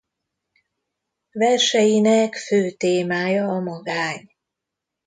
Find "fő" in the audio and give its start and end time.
2.35-2.71